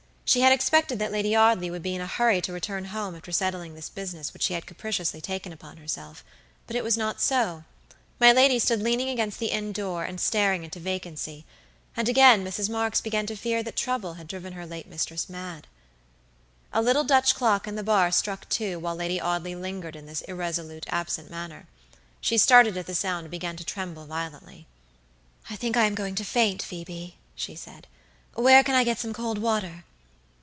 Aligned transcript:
She 0.33 0.39
had 0.39 0.53
expected 0.53 0.97
that 0.99 1.11
Lady 1.11 1.35
Audley 1.35 1.69
would 1.69 1.83
be 1.83 1.93
in 1.93 1.99
a 1.99 2.07
hurry 2.07 2.39
to 2.43 2.53
return 2.53 2.85
home 2.85 3.17
after 3.17 3.33
settling 3.33 3.75
this 3.75 3.89
business 3.89 4.31
which 4.31 4.43
she 4.43 4.53
had 4.53 4.65
capriciously 4.65 5.19
taken 5.19 5.51
upon 5.51 5.75
herself; 5.75 6.23
but 6.67 6.75
it 6.77 6.85
was 6.85 6.95
not 6.97 7.19
so; 7.19 7.65
my 8.17 8.31
lady 8.31 8.57
stood 8.57 8.81
leaning 8.81 9.09
against 9.09 9.39
the 9.39 9.47
inn 9.47 9.73
door 9.73 10.05
and 10.05 10.21
staring 10.21 10.63
into 10.63 10.79
vacancy, 10.79 11.45
and 11.97 12.07
again 12.07 12.45
Mrs. 12.45 12.69
Marks 12.69 13.01
began 13.01 13.25
to 13.25 13.35
fear 13.35 13.61
that 13.61 13.75
trouble 13.75 14.13
had 14.13 14.27
driven 14.29 14.53
her 14.53 14.65
late 14.65 14.87
mistress 14.87 15.27
mad. 15.27 15.67
A 16.71 16.81
little 16.81 17.03
Dutch 17.03 17.35
clock 17.35 17.67
in 17.67 17.75
the 17.75 17.83
bar 17.83 18.09
struck 18.09 18.47
two 18.47 18.79
while 18.79 18.95
Lady 18.95 19.19
Audley 19.19 19.53
lingered 19.53 19.97
in 19.97 20.05
this 20.05 20.21
irresolute, 20.29 20.85
absent 20.87 21.29
manner. 21.29 21.67
She 22.21 22.37
started 22.37 22.77
at 22.77 22.87
the 22.87 22.95
sound 22.95 23.25
and 23.25 23.31
began 23.31 23.57
to 23.57 23.65
tremble 23.65 24.05
violently. 24.05 24.65
"I 25.49 25.57
think 25.57 25.75
I 25.75 25.87
am 25.87 25.93
going 25.93 26.15
to 26.15 26.23
faint, 26.23 26.61
Phoebe," 26.61 27.17
she 27.35 27.53
said; 27.53 27.85
"where 28.35 28.63
can 28.63 28.75
I 28.75 28.85
get 28.85 28.97
some 28.97 29.11
cold 29.11 29.37
water?" 29.37 29.83